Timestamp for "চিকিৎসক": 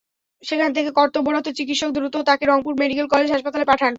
1.49-1.89